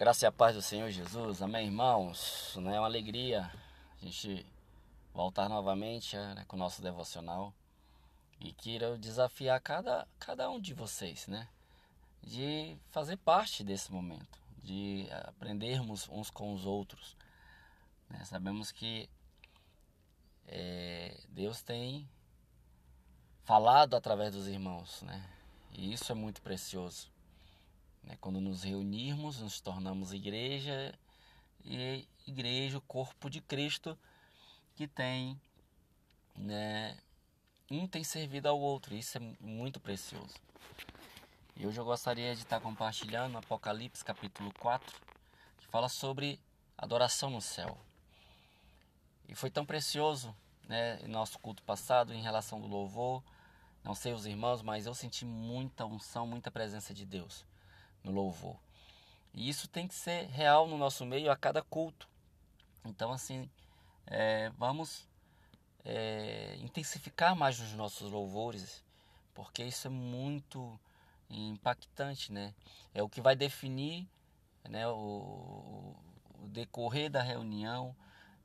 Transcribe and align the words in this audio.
Graça 0.00 0.24
e 0.24 0.26
a 0.26 0.32
paz 0.32 0.54
do 0.56 0.62
Senhor 0.62 0.88
Jesus, 0.88 1.42
amém, 1.42 1.66
irmãos? 1.66 2.56
É 2.56 2.60
uma 2.60 2.86
alegria 2.86 3.52
a 4.00 4.02
gente 4.02 4.46
voltar 5.12 5.46
novamente 5.46 6.16
né, 6.16 6.42
com 6.48 6.56
o 6.56 6.58
nosso 6.58 6.80
devocional 6.80 7.52
e 8.40 8.50
quero 8.50 8.96
desafiar 8.96 9.60
cada, 9.60 10.08
cada 10.18 10.50
um 10.50 10.58
de 10.58 10.72
vocês, 10.72 11.26
né? 11.26 11.46
De 12.22 12.78
fazer 12.88 13.18
parte 13.18 13.62
desse 13.62 13.92
momento, 13.92 14.40
de 14.62 15.06
aprendermos 15.28 16.08
uns 16.08 16.30
com 16.30 16.54
os 16.54 16.64
outros. 16.64 17.14
Né? 18.08 18.24
Sabemos 18.24 18.72
que 18.72 19.06
é, 20.46 21.14
Deus 21.28 21.60
tem 21.60 22.08
falado 23.44 23.94
através 23.96 24.32
dos 24.32 24.48
irmãos, 24.48 25.02
né? 25.02 25.30
E 25.72 25.92
isso 25.92 26.10
é 26.10 26.14
muito 26.14 26.40
precioso. 26.40 27.09
Né? 28.02 28.16
Quando 28.20 28.40
nos 28.40 28.62
reunirmos, 28.62 29.40
nos 29.40 29.60
tornamos 29.60 30.12
igreja 30.12 30.94
e 31.64 32.06
igreja, 32.26 32.78
o 32.78 32.82
corpo 32.82 33.28
de 33.28 33.40
Cristo, 33.40 33.98
que 34.74 34.86
tem, 34.86 35.40
né, 36.36 36.98
um 37.70 37.86
tem 37.86 38.02
servido 38.02 38.48
ao 38.48 38.58
outro. 38.58 38.94
Isso 38.94 39.18
é 39.18 39.20
muito 39.40 39.78
precioso. 39.80 40.34
E 41.56 41.66
hoje 41.66 41.78
eu 41.78 41.84
gostaria 41.84 42.34
de 42.34 42.42
estar 42.42 42.60
compartilhando 42.60 43.36
Apocalipse 43.36 44.04
capítulo 44.04 44.52
4, 44.58 44.96
que 45.58 45.66
fala 45.66 45.88
sobre 45.88 46.40
adoração 46.78 47.28
no 47.30 47.40
céu. 47.40 47.78
E 49.28 49.34
foi 49.34 49.50
tão 49.50 49.66
precioso, 49.66 50.34
né, 50.66 50.98
em 51.02 51.08
nosso 51.08 51.38
culto 51.38 51.62
passado 51.62 52.14
em 52.14 52.22
relação 52.22 52.60
do 52.60 52.66
louvor. 52.66 53.22
Não 53.84 53.94
sei 53.94 54.12
os 54.12 54.26
irmãos, 54.26 54.62
mas 54.62 54.86
eu 54.86 54.94
senti 54.94 55.24
muita 55.24 55.84
unção, 55.84 56.26
muita 56.26 56.50
presença 56.50 56.94
de 56.94 57.04
Deus 57.04 57.44
no 58.02 58.12
louvor. 58.12 58.56
E 59.32 59.48
isso 59.48 59.68
tem 59.68 59.86
que 59.86 59.94
ser 59.94 60.26
real 60.28 60.66
no 60.66 60.76
nosso 60.76 61.04
meio 61.06 61.30
a 61.30 61.36
cada 61.36 61.62
culto. 61.62 62.08
Então, 62.84 63.12
assim, 63.12 63.48
é, 64.06 64.50
vamos 64.58 65.08
é, 65.84 66.56
intensificar 66.60 67.36
mais 67.36 67.60
os 67.60 67.72
nossos 67.72 68.10
louvores, 68.10 68.84
porque 69.34 69.62
isso 69.62 69.86
é 69.86 69.90
muito 69.90 70.78
impactante, 71.28 72.32
né? 72.32 72.54
É 72.92 73.02
o 73.02 73.08
que 73.08 73.20
vai 73.20 73.36
definir 73.36 74.08
né, 74.68 74.86
o, 74.88 75.94
o 76.42 76.48
decorrer 76.48 77.10
da 77.10 77.22
reunião, 77.22 77.94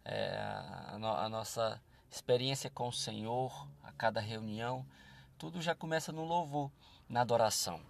é, 0.03 0.37
a, 0.37 1.25
a 1.25 1.29
nossa 1.29 1.81
experiência 2.11 2.69
com 2.69 2.87
o 2.87 2.93
Senhor, 2.93 3.67
a 3.83 3.91
cada 3.91 4.21
reunião, 4.21 4.85
tudo 5.37 5.61
já 5.61 5.75
começa 5.75 6.11
no 6.11 6.23
louvor, 6.23 6.71
na 7.09 7.21
adoração. 7.21 7.81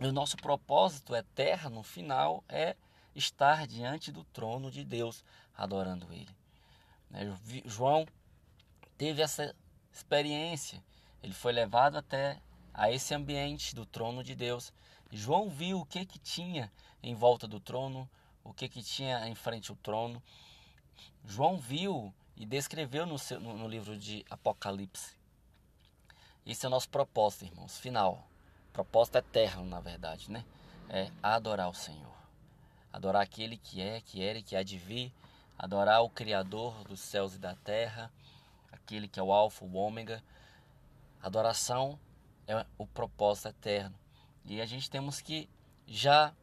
E 0.00 0.06
o 0.06 0.12
nosso 0.12 0.38
propósito 0.38 1.14
eterno, 1.14 1.82
final, 1.82 2.42
é 2.48 2.74
estar 3.14 3.66
diante 3.66 4.10
do 4.10 4.24
trono 4.24 4.70
de 4.70 4.82
Deus, 4.82 5.22
adorando 5.54 6.10
Ele. 6.10 6.34
Né, 7.10 7.38
João 7.66 8.06
teve 8.96 9.20
essa 9.20 9.54
experiência, 9.92 10.82
ele 11.22 11.34
foi 11.34 11.52
levado 11.52 11.98
até 11.98 12.40
a 12.72 12.90
esse 12.90 13.12
ambiente 13.12 13.74
do 13.74 13.84
trono 13.84 14.24
de 14.24 14.34
Deus. 14.34 14.72
João 15.12 15.50
viu 15.50 15.80
o 15.80 15.84
que 15.84 16.06
que 16.06 16.18
tinha 16.18 16.72
em 17.02 17.14
volta 17.14 17.46
do 17.46 17.60
trono, 17.60 18.08
o 18.42 18.54
que 18.54 18.70
que 18.70 18.82
tinha 18.82 19.28
em 19.28 19.34
frente 19.34 19.70
ao 19.70 19.76
trono. 19.76 20.22
João 21.26 21.58
viu 21.58 22.14
e 22.36 22.46
descreveu 22.46 23.04
no, 23.04 23.18
seu, 23.18 23.38
no, 23.38 23.54
no 23.54 23.68
livro 23.68 23.98
de 23.98 24.24
Apocalipse. 24.30 25.14
Esse 26.46 26.64
é 26.64 26.68
o 26.68 26.70
nosso 26.70 26.88
propósito, 26.88 27.44
irmãos, 27.44 27.78
final 27.78 28.29
propósito 28.72 29.18
eterno, 29.18 29.64
na 29.64 29.80
verdade, 29.80 30.30
né? 30.30 30.44
É 30.88 31.10
adorar 31.22 31.68
o 31.68 31.74
Senhor. 31.74 32.14
Adorar 32.92 33.22
aquele 33.22 33.56
que 33.56 33.80
é, 33.80 34.00
que 34.00 34.22
era 34.22 34.38
e 34.38 34.42
que 34.42 34.56
há 34.56 34.62
de 34.62 34.78
vir. 34.78 35.12
Adorar 35.58 36.02
o 36.02 36.10
Criador 36.10 36.84
dos 36.84 37.00
céus 37.00 37.34
e 37.34 37.38
da 37.38 37.54
terra. 37.54 38.12
Aquele 38.72 39.06
que 39.06 39.20
é 39.20 39.22
o 39.22 39.32
Alfa, 39.32 39.64
o 39.64 39.74
Ômega. 39.74 40.22
Adoração 41.22 41.98
é 42.46 42.66
o 42.78 42.86
propósito 42.86 43.48
eterno. 43.48 43.94
E 44.44 44.60
a 44.60 44.66
gente 44.66 44.90
temos 44.90 45.20
que 45.20 45.48
já 45.86 46.34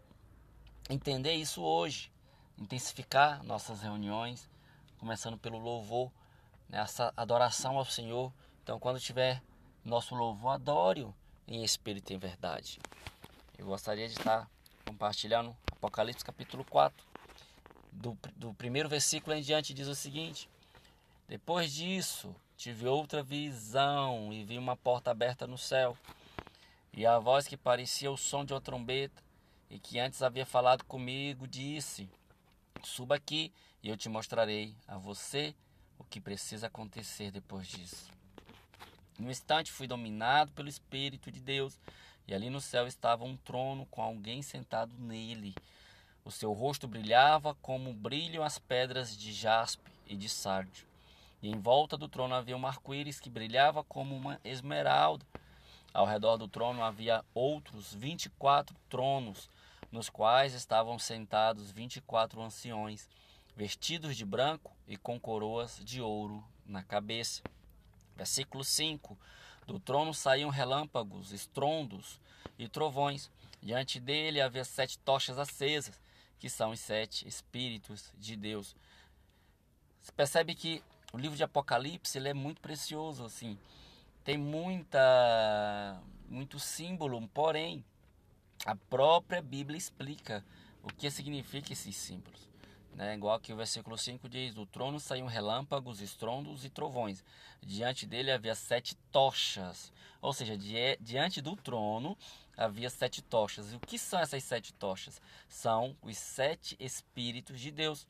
entender 0.90 1.34
isso 1.34 1.62
hoje. 1.62 2.12
Intensificar 2.58 3.44
nossas 3.44 3.82
reuniões, 3.82 4.50
começando 4.98 5.38
pelo 5.38 5.60
louvor, 5.60 6.12
né? 6.70 6.80
essa 6.80 7.14
adoração 7.16 7.78
ao 7.78 7.86
Senhor. 7.86 8.34
Então, 8.64 8.80
quando 8.80 9.00
tiver 9.00 9.44
nosso 9.84 10.16
louvor, 10.16 10.52
adore-o 10.52 11.14
em 11.48 11.64
espírito 11.64 12.12
e 12.12 12.16
em 12.16 12.20
verdade. 12.20 12.80
Eu 13.58 13.66
gostaria 13.66 14.08
de 14.08 14.14
estar 14.14 14.50
compartilhando 14.86 15.56
Apocalipse 15.72 16.26
capítulo 16.26 16.66
4, 16.66 17.06
do, 17.92 18.18
do 18.36 18.54
primeiro 18.54 18.90
versículo 18.90 19.36
em 19.36 19.42
diante, 19.42 19.74
diz 19.74 19.88
o 19.88 19.96
seguinte: 19.96 20.50
Depois 21.28 21.72
disso, 21.72 22.36
tive 22.56 22.88
outra 22.88 23.24
visão 23.24 24.34
e 24.34 24.44
vi 24.44 24.58
uma 24.58 24.76
porta 24.76 25.12
aberta 25.12 25.48
no 25.48 25.58
céu, 25.58 25.98
e 26.94 27.06
a 27.06 27.20
voz 27.20 27.48
que 27.48 27.56
parecia 27.56 28.12
o 28.12 28.18
som 28.18 28.44
de 28.44 28.54
uma 28.54 28.62
trombeta, 28.62 29.24
e 29.70 29.80
que 29.80 30.00
antes 30.00 30.22
havia 30.22 30.46
falado 30.46 30.84
comigo, 30.84 31.48
disse: 31.48 32.10
Suba 32.84 33.16
aqui 33.16 33.52
e 33.84 33.90
eu 33.90 33.98
te 33.98 34.10
mostrarei 34.10 34.76
a 34.88 34.98
você 34.98 35.56
o 36.00 36.04
que 36.04 36.20
precisa 36.20 36.68
acontecer 36.68 37.32
depois 37.32 37.68
disso. 37.68 38.17
No 39.18 39.32
instante 39.32 39.72
fui 39.72 39.88
dominado 39.88 40.52
pelo 40.52 40.70
Espírito 40.70 41.32
de 41.32 41.40
Deus, 41.40 41.78
e 42.28 42.34
ali 42.34 42.50
no 42.50 42.62
céu 42.62 42.86
estava 42.86 43.24
um 43.24 43.38
trono 43.38 43.86
com 43.88 44.02
alguém 44.02 44.42
sentado 44.42 44.94
nele. 45.00 45.56
O 46.24 46.32
seu 46.32 46.52
rosto 46.54 46.88
brilhava 46.88 47.56
como 47.56 47.94
brilham 47.94 48.44
as 48.44 48.60
pedras 48.60 49.18
de 49.18 49.32
jaspe 49.32 49.90
e 50.06 50.16
de 50.16 50.28
sárdio. 50.28 50.86
E 51.42 51.50
em 51.50 51.60
volta 51.60 51.98
do 51.98 52.08
trono 52.08 52.36
havia 52.36 52.58
um 52.58 52.68
arco-íris 52.68 53.20
que 53.20 53.30
brilhava 53.30 53.84
como 53.84 54.16
uma 54.16 54.40
esmeralda. 54.44 55.26
Ao 55.94 56.06
redor 56.06 56.38
do 56.38 56.48
trono 56.48 56.84
havia 56.84 57.24
outros 57.34 57.94
vinte 57.94 58.26
e 58.26 58.30
quatro 58.32 58.76
tronos, 58.90 59.50
nos 59.92 60.10
quais 60.10 60.54
estavam 60.54 61.00
sentados 61.00 61.72
vinte 61.72 61.96
e 61.96 62.02
quatro 62.02 62.42
anciões, 62.42 63.10
vestidos 63.56 64.18
de 64.18 64.26
branco 64.26 64.76
e 64.88 64.98
com 64.98 65.20
coroas 65.20 65.80
de 65.84 66.02
ouro 66.02 66.44
na 66.66 66.84
cabeça. 66.84 67.42
Versículo 68.18 68.64
5: 68.64 69.18
Do 69.66 69.80
trono 69.80 70.14
saíam 70.14 70.50
relâmpagos, 70.50 71.32
estrondos 71.32 72.20
e 72.58 72.68
trovões. 72.68 73.30
Diante 73.62 74.00
dele 74.00 74.42
havia 74.42 74.66
sete 74.66 74.98
tochas 75.00 75.38
acesas, 75.38 76.00
que 76.40 76.50
são 76.50 76.72
os 76.72 76.80
sete 76.80 77.28
Espíritos 77.28 78.12
de 78.18 78.36
Deus. 78.36 78.76
Você 80.02 80.12
percebe 80.12 80.56
que 80.56 80.84
o 81.14 81.18
livro 81.18 81.38
de 81.38 81.44
Apocalipse 81.44 82.18
ele 82.18 82.30
é 82.30 82.34
muito 82.34 82.60
precioso, 82.62 83.24
assim. 83.24 83.58
Tem 84.24 84.38
muita, 84.38 86.02
muito 86.28 86.60
símbolo, 86.60 87.26
porém, 87.30 87.84
a 88.66 88.76
própria 88.76 89.42
Bíblia 89.42 89.78
explica 89.78 90.44
o 90.84 90.88
que 90.88 91.10
significa 91.10 91.72
esses 91.72 91.96
símbolos. 91.96 92.48
Né? 92.98 93.14
Igual 93.14 93.40
que 93.40 93.54
o 93.54 93.56
versículo 93.56 93.96
5 93.96 94.28
diz: 94.28 94.56
Do 94.56 94.66
trono 94.66 95.00
saíam 95.00 95.28
relâmpagos, 95.28 96.02
estrondos 96.02 96.66
e 96.66 96.70
trovões. 96.70 97.24
Diante 97.62 98.08
dele 98.08 98.32
havia 98.32 98.56
sete 98.56 98.96
tochas. 99.12 99.94
Ou 100.20 100.34
seja, 100.34 100.58
di 100.58 100.98
diante 101.00 101.40
do 101.40 101.56
trono 101.56 102.18
havia 102.58 102.90
sete 102.90 103.22
tochas. 103.22 103.72
E 103.72 103.76
o 103.76 103.80
que 103.80 104.00
são 104.00 104.20
essas 104.20 104.44
sete 104.44 104.74
tochas? 104.74 105.22
São 105.48 105.96
os 106.02 106.18
sete 106.18 106.76
Espíritos 106.80 107.60
de 107.60 107.70
Deus. 107.70 108.08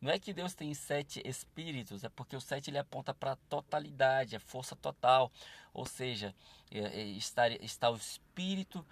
Não 0.00 0.10
é 0.10 0.18
que 0.18 0.32
Deus 0.32 0.54
tem 0.54 0.72
sete 0.72 1.20
Espíritos, 1.26 2.02
é 2.02 2.08
porque 2.08 2.34
o 2.34 2.40
sete 2.40 2.70
ele 2.70 2.78
aponta 2.78 3.12
para 3.12 3.32
a 3.32 3.36
totalidade, 3.50 4.34
a 4.34 4.40
força 4.40 4.74
total. 4.74 5.30
Ou 5.74 5.84
seja, 5.84 6.34
é, 6.70 6.78
é, 6.78 7.02
está, 7.04 7.48
está 7.48 7.90
o 7.90 7.96
Espírito 7.96 8.84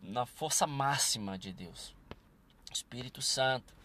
na 0.00 0.24
força 0.24 0.64
máxima 0.64 1.36
de 1.36 1.52
Deus. 1.52 1.92
Espírito 2.72 3.20
Santo. 3.20 3.81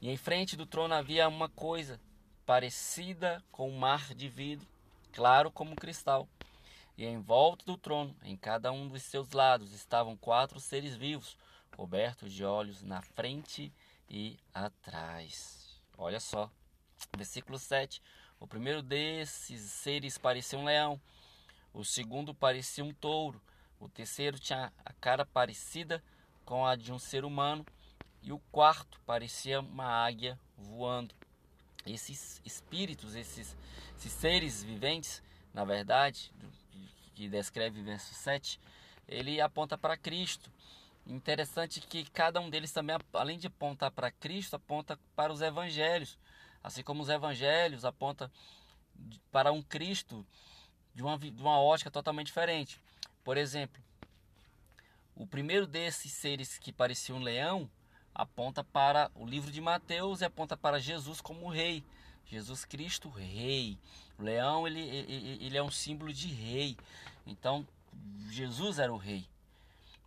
E 0.00 0.08
em 0.08 0.16
frente 0.16 0.56
do 0.56 0.64
trono 0.64 0.94
havia 0.94 1.28
uma 1.28 1.48
coisa 1.48 2.00
parecida 2.46 3.44
com 3.52 3.68
um 3.68 3.78
mar 3.78 4.14
de 4.14 4.28
vidro, 4.28 4.66
claro 5.12 5.50
como 5.50 5.76
cristal. 5.76 6.26
E 6.96 7.04
em 7.04 7.20
volta 7.20 7.66
do 7.66 7.76
trono, 7.76 8.16
em 8.22 8.34
cada 8.34 8.72
um 8.72 8.88
dos 8.88 9.02
seus 9.02 9.30
lados, 9.32 9.72
estavam 9.72 10.16
quatro 10.16 10.58
seres 10.58 10.96
vivos, 10.96 11.36
cobertos 11.76 12.32
de 12.32 12.44
olhos 12.44 12.82
na 12.82 13.02
frente 13.02 13.70
e 14.08 14.38
atrás. 14.54 15.80
Olha 15.98 16.18
só, 16.18 16.50
versículo 17.14 17.58
7. 17.58 18.02
O 18.38 18.46
primeiro 18.46 18.82
desses 18.82 19.60
seres 19.60 20.16
parecia 20.16 20.58
um 20.58 20.64
leão, 20.64 20.98
o 21.74 21.84
segundo 21.84 22.34
parecia 22.34 22.82
um 22.82 22.92
touro, 22.92 23.40
o 23.78 23.86
terceiro 23.86 24.38
tinha 24.38 24.72
a 24.82 24.92
cara 24.94 25.26
parecida 25.26 26.02
com 26.44 26.66
a 26.66 26.74
de 26.74 26.90
um 26.90 26.98
ser 26.98 27.22
humano 27.22 27.66
e 28.22 28.32
o 28.32 28.38
quarto 28.50 29.00
parecia 29.06 29.60
uma 29.60 29.86
águia 29.86 30.38
voando. 30.56 31.14
Esses 31.86 32.40
espíritos, 32.44 33.14
esses, 33.14 33.56
esses 33.96 34.12
seres 34.12 34.62
viventes, 34.62 35.22
na 35.54 35.64
verdade, 35.64 36.30
que 37.14 37.28
descreve 37.28 37.80
o 37.80 37.84
verso 37.84 38.12
7, 38.14 38.60
ele 39.08 39.40
aponta 39.40 39.76
para 39.78 39.96
Cristo. 39.96 40.50
Interessante 41.06 41.80
que 41.80 42.08
cada 42.10 42.40
um 42.40 42.50
deles 42.50 42.72
também, 42.72 42.96
além 43.12 43.38
de 43.38 43.46
apontar 43.46 43.90
para 43.90 44.10
Cristo, 44.10 44.56
aponta 44.56 44.98
para 45.16 45.32
os 45.32 45.40
evangelhos. 45.40 46.18
Assim 46.62 46.82
como 46.82 47.02
os 47.02 47.08
evangelhos 47.08 47.84
apontam 47.84 48.30
para 49.32 49.50
um 49.50 49.62
Cristo 49.62 50.24
de 50.94 51.02
uma, 51.02 51.18
de 51.18 51.40
uma 51.40 51.58
ótica 51.58 51.90
totalmente 51.90 52.26
diferente. 52.26 52.78
Por 53.24 53.38
exemplo, 53.38 53.82
o 55.16 55.26
primeiro 55.26 55.66
desses 55.66 56.12
seres 56.12 56.58
que 56.58 56.72
parecia 56.72 57.14
um 57.14 57.22
leão 57.22 57.70
aponta 58.20 58.62
para 58.62 59.10
o 59.14 59.24
livro 59.24 59.50
de 59.50 59.62
Mateus 59.62 60.20
e 60.20 60.26
aponta 60.26 60.54
para 60.54 60.78
Jesus 60.78 61.22
como 61.22 61.48
rei. 61.48 61.82
Jesus 62.26 62.66
Cristo, 62.66 63.08
rei. 63.08 63.78
O 64.18 64.22
leão 64.22 64.66
ele, 64.66 64.80
ele, 64.80 65.44
ele 65.44 65.56
é 65.56 65.62
um 65.62 65.70
símbolo 65.70 66.12
de 66.12 66.28
rei. 66.28 66.76
Então, 67.26 67.66
Jesus 68.28 68.78
era 68.78 68.92
o 68.92 68.98
rei. 68.98 69.26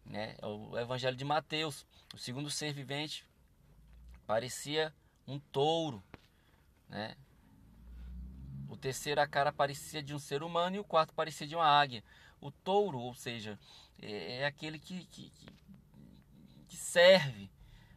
Né? 0.06 0.36
É 0.40 0.46
o 0.46 0.78
Evangelho 0.78 1.18
de 1.18 1.26
Mateus, 1.26 1.86
o 2.14 2.18
segundo 2.20 2.52
ser 2.52 2.72
vivente, 2.72 3.26
parecia 4.28 4.94
um 5.28 5.40
touro. 5.40 6.04
Né? 6.90 7.16
O 8.70 8.78
terceiro, 8.78 9.22
a 9.22 9.28
cara 9.28 9.52
parecia 9.52 10.04
de 10.04 10.14
um 10.14 10.20
ser 10.20 10.44
humano 10.44 10.76
e 10.76 10.80
o 10.80 10.84
quarto 10.84 11.16
parecia 11.16 11.48
de 11.48 11.56
uma 11.56 11.66
águia. 11.66 12.04
O 12.40 12.52
touro, 12.52 13.00
ou 13.00 13.16
seja, 13.16 13.58
é, 14.00 14.42
é 14.42 14.46
aquele 14.46 14.78
que, 14.78 15.06
que, 15.06 15.32
que 16.68 16.78
serve, 16.78 17.50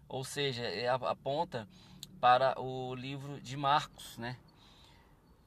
ou 0.09 0.25
seja, 0.25 0.65
é, 0.65 0.89
aponta 0.89 1.69
para 2.21 2.61
o 2.61 2.95
livro 2.95 3.41
de 3.41 3.57
Marcos, 3.57 4.17
né? 4.19 4.37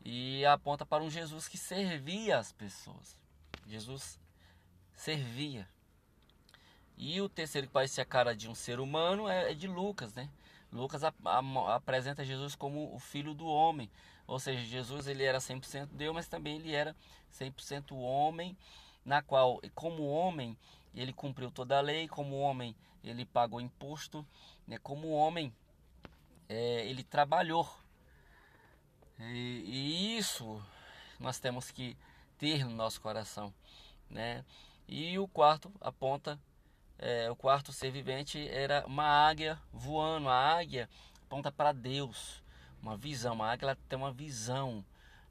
E 0.04 0.46
aponta 0.46 0.86
para 0.86 1.04
um 1.04 1.10
Jesus 1.10 1.48
que 1.48 1.58
servia 1.58 2.38
as 2.38 2.52
pessoas. 2.52 3.18
Jesus 3.68 4.20
servia. 4.94 5.68
E 6.98 7.22
o 7.22 7.30
terceiro 7.30 7.68
que 7.68 7.74
parecia 7.74 8.04
a 8.04 8.06
cara 8.06 8.36
de 8.36 8.50
um 8.50 8.56
ser 8.56 8.80
humano 8.80 9.28
é, 9.28 9.52
é 9.52 9.54
de 9.54 9.68
Lucas, 9.68 10.14
né? 10.14 10.30
Lucas 10.72 11.02
apresenta 11.04 12.24
Jesus 12.24 12.56
como 12.56 12.94
o 12.94 13.00
filho 13.00 13.34
do 13.34 13.48
homem. 13.48 13.90
Ou 14.28 14.40
seja, 14.40 14.62
Jesus 14.64 15.08
ele 15.08 15.24
era 15.24 15.40
100% 15.40 15.88
Deus, 15.94 16.14
mas 16.14 16.28
também 16.28 16.58
ele 16.58 16.74
era 16.74 16.96
100% 17.34 17.94
homem, 17.94 18.56
na 19.04 19.22
qual, 19.22 19.60
como 19.74 20.08
homem, 20.08 20.56
ele 20.94 21.12
cumpriu 21.12 21.50
toda 21.50 21.78
a 21.78 21.82
lei, 21.82 22.08
como 22.08 22.38
homem, 22.38 22.76
ele 23.04 23.26
pagou 23.26 23.62
imposto, 23.62 24.26
né? 24.68 24.78
como 24.80 25.10
homem, 25.10 25.54
é, 26.48 26.86
ele 26.88 27.04
trabalhou. 27.04 27.70
E, 29.20 29.64
e 29.66 30.18
isso 30.18 30.64
nós 31.20 31.40
temos 31.40 31.72
que 31.72 31.98
ter 32.38 32.66
no 32.66 32.72
nosso 32.72 33.02
coração. 33.02 33.54
Né? 34.10 34.44
E 34.88 35.20
o 35.20 35.28
quarto 35.28 35.72
aponta 35.82 36.40
é, 37.02 37.32
o 37.32 37.36
quarto 37.36 37.72
ser 37.72 37.92
vivente 37.92 38.46
era 38.50 38.86
uma 38.86 39.06
águia 39.06 39.58
voando. 39.72 40.28
A 40.28 40.58
águia 40.60 40.90
aponta 41.26 41.50
para 41.50 41.72
Deus, 41.72 42.44
uma 42.82 42.98
visão. 42.98 43.42
A 43.42 43.54
águia 43.54 43.78
tem 43.88 43.98
uma 43.98 44.12
visão, 44.12 44.84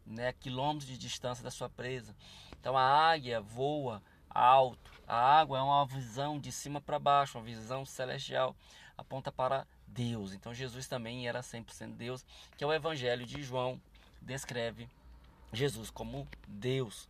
né, 0.07 0.33
quilômetros 0.33 0.89
de 0.89 0.97
distância 0.97 1.45
da 1.45 1.51
sua 1.51 1.69
presa. 1.69 2.17
Então 2.59 2.77
a 2.77 2.83
águia 2.83 3.39
voa 3.43 4.03
alto. 4.31 4.98
A 5.09 5.41
água 5.41 5.59
é 5.59 5.63
uma 5.63 5.87
visão 5.87 6.39
de 6.39 6.53
cima 6.53 6.83
para 6.83 6.99
baixo, 6.99 7.39
uma 7.39 7.45
visão 7.45 7.87
celestial, 7.87 8.55
aponta 8.97 9.33
para 9.33 9.67
Deus. 9.87 10.35
Então 10.35 10.53
Jesus 10.53 10.87
também 10.87 11.27
era 11.27 11.41
100% 11.41 11.97
Deus, 11.97 12.27
que 12.59 12.63
é 12.63 12.67
o 12.67 12.73
Evangelho 12.73 13.25
de 13.25 13.43
João 13.43 13.81
descreve 14.21 14.87
Jesus 15.51 15.89
como 15.89 16.29
Deus. 16.47 17.09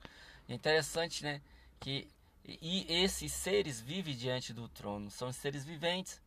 É 0.48 0.54
interessante, 0.54 1.24
né, 1.24 1.42
que 1.80 2.08
e 2.44 2.86
esses 2.88 3.32
seres 3.32 3.80
vivem 3.80 4.16
diante 4.16 4.54
do 4.54 4.68
trono, 4.68 5.10
são 5.10 5.32
seres 5.32 5.64
viventes. 5.64 6.22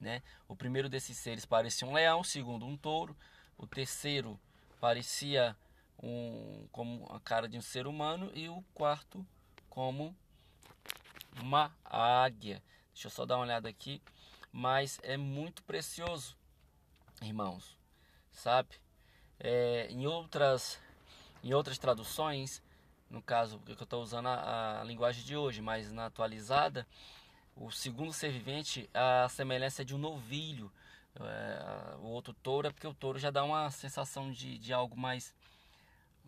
Né? 0.00 0.22
O 0.48 0.56
primeiro 0.56 0.88
desses 0.88 1.18
seres 1.18 1.44
parecia 1.44 1.86
um 1.86 1.92
leão, 1.92 2.20
o 2.20 2.24
segundo 2.24 2.64
um 2.64 2.76
touro, 2.76 3.16
o 3.58 3.66
terceiro 3.66 4.38
parecia 4.80 5.56
um, 6.02 6.66
como 6.72 7.06
a 7.10 7.20
cara 7.20 7.48
de 7.48 7.58
um 7.58 7.62
ser 7.62 7.86
humano 7.86 8.30
e 8.32 8.48
o 8.48 8.62
quarto 8.72 9.26
como 9.68 10.16
uma 11.40 11.72
águia. 11.84 12.62
Deixa 12.92 13.08
eu 13.08 13.10
só 13.10 13.26
dar 13.26 13.36
uma 13.36 13.44
olhada 13.44 13.68
aqui, 13.68 14.00
mas 14.52 15.00
é 15.02 15.16
muito 15.16 15.62
precioso, 15.64 16.36
irmãos, 17.22 17.76
sabe? 18.30 18.70
É, 19.38 19.88
em 19.90 20.06
outras 20.06 20.80
em 21.42 21.52
outras 21.52 21.76
traduções 21.76 22.62
no 23.14 23.22
caso 23.22 23.60
que 23.60 23.70
eu 23.70 23.84
estou 23.84 24.02
usando 24.02 24.26
a, 24.26 24.80
a, 24.80 24.84
linguagem 24.84 25.24
de 25.24 25.36
hoje, 25.36 25.60
mas 25.62 25.92
na 25.92 26.06
atualizada, 26.06 26.86
o 27.56 27.70
segundo 27.70 28.12
ser 28.12 28.30
vivente, 28.30 28.90
a 28.92 29.28
semelhança 29.28 29.82
é 29.82 29.84
de 29.84 29.94
um 29.94 29.98
novilho. 29.98 30.70
É, 31.14 31.96
o 31.98 32.06
outro 32.06 32.34
touro 32.34 32.66
é 32.66 32.70
porque 32.72 32.86
o 32.86 32.92
touro 32.94 33.18
já 33.18 33.30
dá 33.30 33.44
uma 33.44 33.70
sensação 33.70 34.32
de, 34.32 34.58
de 34.58 34.72
algo 34.72 34.98
mais, 34.98 35.32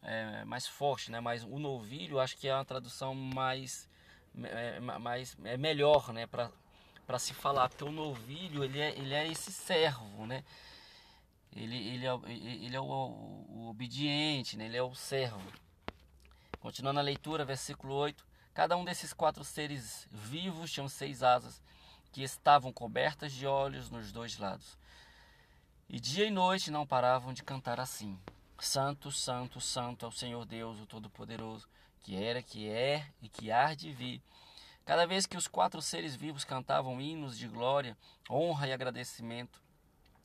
é, 0.02 0.44
mais 0.44 0.67
forte, 0.67 1.11
né? 1.11 1.19
Mas 1.19 1.43
o 1.43 1.59
novilho 1.59 2.20
acho 2.20 2.37
que 2.37 2.47
é 2.47 2.55
uma 2.55 2.64
tradução 2.64 3.14
mais, 3.14 3.88
é, 4.44 4.81
mais 4.81 5.37
é 5.44 5.56
melhor, 5.56 6.12
né? 6.12 6.27
Para 6.27 7.19
se 7.19 7.33
falar, 7.33 7.69
porque 7.69 7.85
o 7.85 7.93
novilho 7.93 8.65
ele 8.65 8.81
é, 8.81 8.91
ele 8.99 9.15
é 9.15 9.27
esse 9.29 9.53
servo, 9.53 10.27
né? 10.27 10.44
Ele, 11.55 11.77
ele 11.77 12.06
é, 12.06 12.12
ele 12.65 12.77
é 12.77 12.81
o, 12.81 12.85
o, 12.85 13.47
o 13.49 13.69
obediente, 13.69 14.56
né? 14.56 14.67
ele 14.67 14.77
é 14.77 14.83
o 14.83 14.94
servo. 14.94 15.41
Continuando 16.61 17.00
a 17.00 17.03
leitura, 17.03 17.44
versículo 17.44 17.94
8: 17.94 18.27
Cada 18.53 18.77
um 18.77 18.85
desses 18.85 19.12
quatro 19.12 19.43
seres 19.43 20.06
vivos 20.11 20.71
tinham 20.71 20.88
seis 20.88 21.23
asas, 21.23 21.62
que 22.12 22.23
estavam 22.23 22.73
cobertas 22.73 23.33
de 23.33 23.47
olhos 23.47 23.88
nos 23.91 24.12
dois 24.12 24.37
lados. 24.38 24.77
E 25.88 26.00
dia 26.00 26.27
e 26.27 26.31
noite 26.31 26.71
não 26.71 26.87
paravam 26.87 27.33
de 27.33 27.43
cantar 27.43 27.81
assim: 27.81 28.19
Santo, 28.59 29.11
Santo, 29.11 29.61
Santo 29.61 30.05
é 30.05 30.09
o 30.09 30.12
Senhor 30.12 30.44
Deus, 30.44 30.81
o 30.81 30.87
Todo-Poderoso, 30.87 31.69
que 32.02 32.16
era, 32.16 32.43
que 32.43 32.69
é 32.69 33.06
e 33.20 33.28
que 33.28 33.50
há 33.50 33.75
de 33.75 33.93
vir. 33.93 34.22
Cada 34.84 35.06
vez 35.06 35.26
que 35.26 35.37
os 35.37 35.48
quatro 35.48 35.82
seres 35.82 36.14
vivos 36.14 36.44
cantavam 36.44 37.00
hinos 37.00 37.37
de 37.37 37.48
glória, 37.48 37.96
honra 38.31 38.69
e 38.69 38.72
agradecimento 38.72 39.60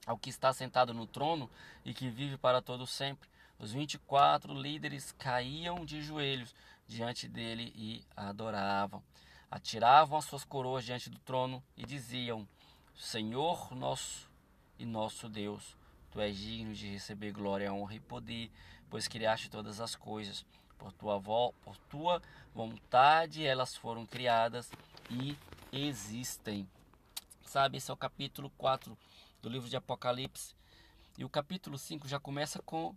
ao 0.06 0.18
que 0.18 0.30
está 0.30 0.54
sentado 0.54 0.94
no 0.94 1.08
trono 1.08 1.50
e 1.84 1.94
que 1.94 2.10
vive 2.10 2.38
para 2.38 2.62
todo 2.62 2.86
sempre, 2.86 3.30
os 3.58 3.72
24 3.72 4.54
líderes 4.54 5.12
caíam 5.18 5.86
de 5.86 6.02
joelhos 6.02 6.54
diante 6.88 7.28
dele 7.28 7.72
e 7.76 8.04
adoravam. 8.16 9.04
Atiravam 9.50 10.18
as 10.18 10.26
suas 10.26 10.44
coroas 10.44 10.86
diante 10.86 11.10
do 11.10 11.20
trono 11.20 11.64
e 11.76 11.86
diziam: 11.86 12.48
Senhor 12.96 13.76
nosso 13.76 14.30
e 14.80 14.86
nosso 14.86 15.28
Deus, 15.30 15.76
tu 16.12 16.20
és 16.20 16.38
digno 16.38 16.74
de 16.74 16.88
receber 16.88 17.32
glória, 17.32 17.74
honra 17.74 17.96
e 17.96 18.00
poder, 18.00 18.52
pois 18.90 19.08
criaste 19.08 19.50
todas 19.50 19.80
as 19.80 19.96
coisas. 19.96 20.46
Por 20.82 20.92
tua, 20.94 21.22
por 21.64 21.78
tua 21.92 22.22
vontade 22.56 23.46
elas 23.46 23.76
foram 23.76 24.04
criadas 24.04 24.72
e 25.12 25.38
existem. 25.72 26.68
Sabe, 27.46 27.78
esse 27.78 27.92
é 27.92 27.94
o 27.94 27.98
capítulo 27.98 28.50
4 28.58 28.98
do 29.44 29.48
livro 29.48 29.70
de 29.70 29.78
Apocalipse. 29.78 30.56
E 31.20 31.24
o 31.24 31.30
capítulo 31.30 31.78
5 31.78 32.08
já 32.08 32.20
começa 32.20 32.64
com 32.64 32.96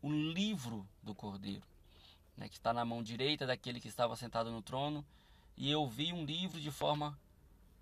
o 0.00 0.08
livro 0.08 0.86
do 1.02 1.16
Cordeiro, 1.16 1.64
né, 2.36 2.48
que 2.48 2.58
está 2.58 2.72
na 2.72 2.84
mão 2.84 3.02
direita 3.02 3.44
daquele 3.44 3.80
que 3.80 3.88
estava 3.88 4.14
sentado 4.14 4.52
no 4.52 4.62
trono, 4.62 5.04
e 5.56 5.68
eu 5.68 5.88
vi 5.88 6.12
um 6.12 6.24
livro 6.24 6.60
de 6.60 6.70
forma 6.70 7.18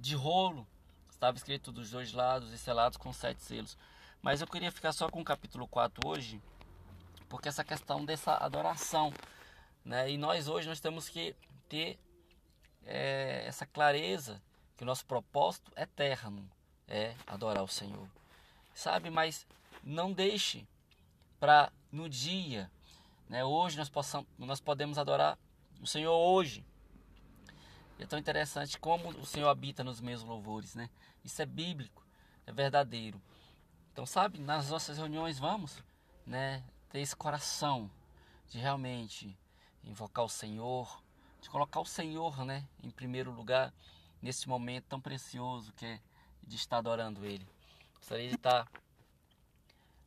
de 0.01 0.15
rolo, 0.15 0.67
estava 1.11 1.37
escrito 1.37 1.71
dos 1.71 1.91
dois 1.91 2.15
lados 2.15 2.51
e 2.51 2.57
selados 2.57 2.97
com 2.97 3.13
sete 3.13 3.43
selos. 3.43 3.77
Mas 4.23 4.41
eu 4.41 4.47
queria 4.47 4.73
ficar 4.73 4.93
só 4.93 5.07
com 5.11 5.21
o 5.21 5.25
capítulo 5.25 5.69
4 5.69 6.09
hoje, 6.09 6.41
porque 7.33 7.49
essa 7.49 7.65
questão 7.65 8.05
dessa 8.05 8.37
adoração, 8.37 9.11
né? 9.83 10.11
E 10.11 10.19
nós 10.19 10.49
hoje 10.49 10.69
nós 10.69 10.81
temos 10.81 11.09
que 11.09 11.35
ter 11.67 11.99
é, 12.85 13.45
essa 13.47 13.65
clareza 13.65 14.43
que 14.77 14.83
o 14.83 14.87
nosso 14.87 15.07
propósito 15.07 15.73
eterno 15.75 16.47
é 16.87 17.15
adorar 17.27 17.65
o 17.65 17.69
Senhor, 17.69 18.07
sabe? 18.75 19.09
Mas 19.09 19.47
não 19.83 20.13
deixe 20.13 20.69
para 21.41 21.73
no 21.91 22.07
dia. 22.07 22.71
Né? 23.31 23.43
Hoje 23.43 23.79
nós, 23.79 23.89
possamos, 23.89 24.29
nós 24.37 24.61
podemos 24.61 24.99
adorar 24.99 25.39
o 25.81 25.87
Senhor 25.87 26.15
hoje. 26.15 26.63
é 27.99 28.05
tão 28.05 28.19
interessante 28.19 28.79
como 28.79 29.09
o 29.09 29.25
Senhor 29.25 29.49
habita 29.49 29.83
nos 29.83 30.03
meus 30.03 30.23
louvores. 30.23 30.75
Né? 30.75 30.91
Isso 31.25 31.41
é 31.41 31.47
bíblico, 31.47 32.07
é 32.47 32.53
verdadeiro. 32.53 33.19
Então, 33.91 34.05
sabe, 34.05 34.39
nas 34.39 34.69
nossas 34.69 34.99
reuniões 34.99 35.39
vamos 35.39 35.83
né, 36.27 36.63
ter 36.93 37.01
esse 37.01 37.17
coração 37.17 37.91
de 38.51 38.59
realmente 38.59 39.35
invocar 39.83 40.27
o 40.27 40.29
Senhor, 40.29 41.03
de 41.41 41.49
colocar 41.49 41.81
o 41.81 41.87
Senhor 41.87 42.45
né, 42.45 42.69
em 42.83 42.91
primeiro 42.91 43.33
lugar 43.33 43.73
nesse 44.21 44.47
momento 44.47 44.85
tão 44.91 45.01
precioso 45.01 45.73
que 45.73 45.87
é 45.87 46.01
de 46.47 46.57
estar 46.57 46.77
adorando 46.77 47.25
Ele. 47.25 47.49
Gostaria 47.97 48.29
de 48.29 48.35
estar 48.35 48.71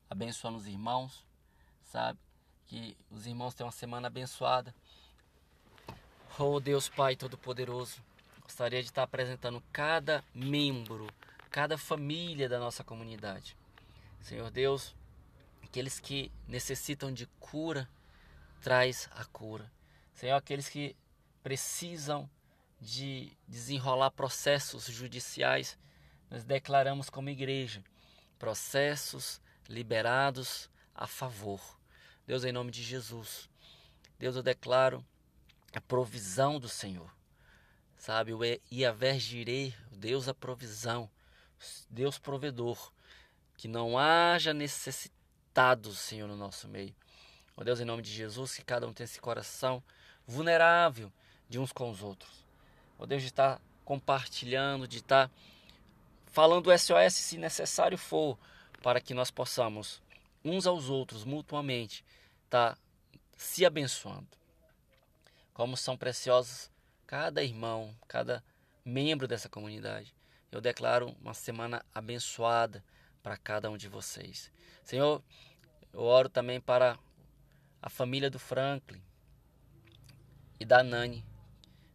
abençoando 0.08 0.60
os 0.60 0.68
irmãos, 0.68 1.26
sabe? 1.86 2.20
Que 2.68 2.96
os 3.10 3.26
irmãos 3.26 3.56
tenham 3.56 3.66
uma 3.66 3.72
semana 3.72 4.08
abençoada. 4.08 4.74
Oh 6.38 6.60
Deus 6.60 6.88
Pai 6.88 7.16
Todo-Poderoso, 7.16 8.00
gostaria 8.44 8.82
de 8.84 8.90
estar 8.90 9.02
apresentando 9.02 9.64
cada 9.74 10.24
membro, 10.36 11.08
cada 11.50 11.80
família 11.80 12.48
da 12.48 12.60
nossa 12.60 12.84
comunidade. 12.84 13.58
Senhor 14.22 14.52
Deus, 14.52 14.94
aqueles 15.76 16.00
que 16.00 16.32
necessitam 16.48 17.12
de 17.12 17.26
cura, 17.38 17.90
traz 18.62 19.10
a 19.12 19.26
cura. 19.26 19.70
Senhor, 20.14 20.38
aqueles 20.38 20.70
que 20.70 20.96
precisam 21.44 22.30
de 22.80 23.38
desenrolar 23.46 24.12
processos 24.12 24.86
judiciais, 24.86 25.78
nós 26.32 26.46
declaramos 26.46 27.10
como 27.10 27.30
igreja 27.30 27.84
processos 28.40 29.42
liberados 29.68 30.70
a 30.94 31.06
favor. 31.08 31.60
Deus, 32.26 32.46
em 32.46 32.54
nome 32.54 32.72
de 32.72 32.82
Jesus. 32.82 33.50
Deus, 34.18 34.38
eu 34.38 34.44
declaro 34.44 35.06
a 35.74 35.82
provisão 35.82 36.58
do 36.58 36.70
Senhor. 36.70 37.14
Sabe, 37.98 38.34
o 38.34 38.40
Iaver 38.72 39.20
Jireh, 39.20 39.76
Deus 39.92 40.30
a 40.30 40.34
provisão, 40.34 41.12
Deus 41.90 42.18
provedor. 42.18 42.94
Que 43.58 43.68
não 43.68 43.98
haja 43.98 44.54
necessitados, 45.56 45.98
Senhor, 46.00 46.28
no 46.28 46.36
nosso 46.36 46.68
meio. 46.68 46.94
Ó 47.56 47.64
Deus, 47.64 47.80
em 47.80 47.86
nome 47.86 48.02
de 48.02 48.12
Jesus, 48.12 48.56
que 48.56 48.64
cada 48.64 48.86
um 48.86 48.92
tenha 48.92 49.06
esse 49.06 49.22
coração 49.22 49.82
vulnerável 50.28 51.10
de 51.48 51.58
uns 51.58 51.72
com 51.72 51.90
os 51.90 52.04
outros. 52.04 52.46
Ó 53.00 53.06
Deus, 53.06 53.22
de 53.22 53.30
estar 53.30 53.62
compartilhando, 53.86 54.86
de 54.86 54.98
estar 54.98 55.32
falando 56.26 56.78
SOS 56.78 57.14
se 57.14 57.38
necessário 57.38 57.98
for, 57.98 58.38
para 58.84 59.00
que 59.00 59.14
nós 59.14 59.32
possamos, 59.32 60.02
uns 60.44 60.68
aos 60.68 60.90
outros, 60.90 61.24
mutuamente, 61.24 62.04
estar 62.44 62.78
se 63.38 63.66
abençoando. 63.66 64.28
Como 65.54 65.78
são 65.78 65.96
preciosos 65.96 66.70
cada 67.08 67.42
irmão, 67.42 67.96
cada 68.10 68.44
membro 68.84 69.26
dessa 69.26 69.48
comunidade. 69.48 70.14
Eu 70.52 70.60
declaro 70.60 71.16
uma 71.22 71.34
semana 71.34 71.86
abençoada 71.94 72.84
para 73.26 73.38
cada 73.38 73.72
um 73.72 73.76
de 73.76 73.90
vocês. 73.90 74.52
Senhor, 74.84 75.20
eu 75.92 76.02
oro 76.02 76.30
também 76.30 76.62
para 76.62 76.96
a 77.82 77.90
família 77.90 78.30
do 78.30 78.38
Franklin 78.38 79.02
e 80.60 80.64
da 80.64 80.84
Nani, 80.84 81.26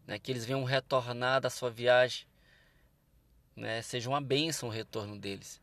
né, 0.08 0.18
que 0.18 0.32
eles 0.32 0.44
venham 0.44 0.64
retornar 0.64 1.40
da 1.40 1.48
sua 1.48 1.70
viagem, 1.70 2.26
né, 3.54 3.80
seja 3.80 4.08
uma 4.08 4.20
bênção 4.20 4.68
o 4.68 4.72
retorno 4.72 5.16
deles. 5.16 5.60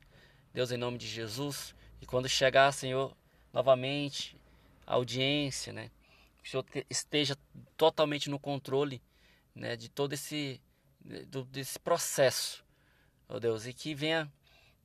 Deus, 0.54 0.72
em 0.72 0.78
nome 0.78 0.98
de 0.98 1.06
Jesus, 1.06 1.76
e 2.00 2.06
quando 2.06 2.30
chegar, 2.30 2.72
Senhor, 2.72 3.14
novamente, 3.52 4.40
a 4.86 4.94
audiência, 4.94 5.74
né, 5.74 5.92
que 6.42 6.48
o 6.48 6.50
Senhor 6.50 6.66
esteja 6.90 7.38
totalmente 7.76 8.30
no 8.30 8.40
controle 8.40 9.02
né, 9.54 9.76
de 9.76 9.90
todo 9.90 10.14
esse 10.14 10.62
do, 11.28 11.44
desse 11.44 11.78
processo, 11.78 12.64
ó 13.28 13.38
Deus, 13.38 13.68
e 13.68 13.74
que 13.74 13.94
venha 13.94 14.32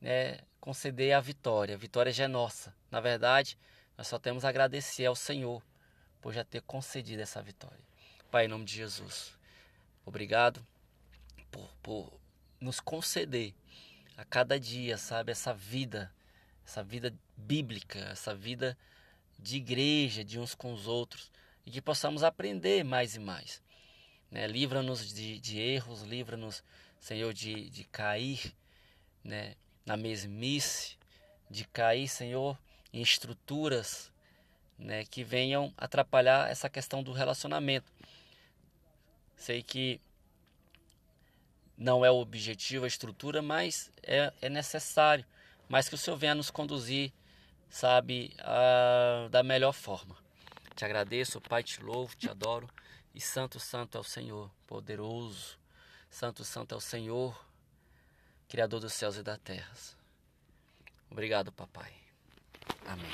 né, 0.02 0.40
conceder 0.60 1.12
a 1.12 1.20
vitória. 1.20 1.76
A 1.76 1.78
vitória 1.78 2.12
já 2.12 2.24
é 2.24 2.28
nossa. 2.28 2.74
Na 2.90 3.00
verdade, 3.00 3.56
nós 3.96 4.08
só 4.08 4.18
temos 4.18 4.44
a 4.44 4.48
agradecer 4.48 5.06
ao 5.06 5.14
Senhor 5.14 5.62
por 6.20 6.34
já 6.34 6.44
ter 6.44 6.60
concedido 6.62 7.22
essa 7.22 7.40
vitória. 7.40 7.80
Pai, 8.30 8.46
em 8.46 8.48
nome 8.48 8.64
de 8.64 8.74
Jesus, 8.74 9.32
obrigado 10.04 10.66
por, 11.50 11.68
por 11.82 12.20
nos 12.60 12.80
conceder 12.80 13.54
a 14.16 14.24
cada 14.24 14.58
dia, 14.58 14.98
sabe, 14.98 15.32
essa 15.32 15.54
vida, 15.54 16.12
essa 16.66 16.82
vida 16.82 17.14
bíblica, 17.36 17.98
essa 18.10 18.34
vida 18.34 18.76
de 19.38 19.56
igreja, 19.56 20.24
de 20.24 20.38
uns 20.38 20.54
com 20.54 20.72
os 20.72 20.86
outros, 20.86 21.30
e 21.64 21.70
que 21.70 21.80
possamos 21.80 22.22
aprender 22.22 22.84
mais 22.84 23.14
e 23.14 23.20
mais. 23.20 23.62
Né? 24.30 24.46
Livra-nos 24.46 25.12
de, 25.12 25.38
de, 25.38 25.60
erros, 25.60 26.02
livra-nos, 26.02 26.64
Senhor, 27.00 27.32
de, 27.32 27.68
de 27.70 27.84
cair 27.84 28.54
né? 29.22 29.54
Na 29.84 29.96
mesmice, 29.96 30.96
de 31.50 31.64
cair, 31.64 32.08
Senhor, 32.08 32.58
em 32.92 33.02
estruturas 33.02 34.10
né, 34.78 35.04
que 35.04 35.22
venham 35.22 35.72
atrapalhar 35.76 36.50
essa 36.50 36.68
questão 36.68 37.02
do 37.02 37.12
relacionamento. 37.12 37.90
Sei 39.36 39.62
que 39.62 40.00
não 41.76 42.04
é 42.04 42.10
o 42.10 42.16
objetivo, 42.16 42.84
a 42.84 42.88
estrutura, 42.88 43.42
mas 43.42 43.90
é, 44.02 44.32
é 44.40 44.48
necessário. 44.48 45.24
Mas 45.68 45.88
que 45.88 45.94
o 45.94 45.98
Senhor 45.98 46.16
venha 46.16 46.34
nos 46.34 46.50
conduzir, 46.50 47.12
sabe, 47.70 48.34
a, 48.38 49.28
da 49.30 49.42
melhor 49.42 49.72
forma. 49.72 50.16
Te 50.74 50.84
agradeço, 50.84 51.40
Pai, 51.40 51.62
te 51.62 51.82
louvo, 51.82 52.14
te 52.16 52.28
adoro. 52.28 52.68
E 53.14 53.20
Santo, 53.20 53.60
Santo 53.60 53.98
é 53.98 54.00
o 54.00 54.04
Senhor, 54.04 54.50
poderoso. 54.66 55.58
Santo, 56.10 56.44
Santo 56.44 56.74
é 56.74 56.78
o 56.78 56.80
Senhor, 56.80 57.38
Criador 58.52 58.80
dos 58.80 58.92
céus 58.92 59.16
e 59.16 59.22
da 59.22 59.38
terra. 59.38 59.72
Obrigado, 61.10 61.50
papai. 61.50 61.90
Amém. 62.84 63.10